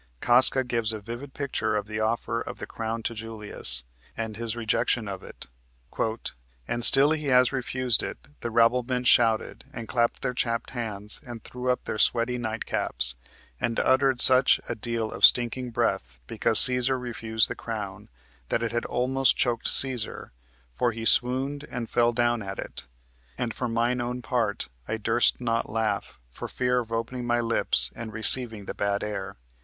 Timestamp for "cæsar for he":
19.67-21.05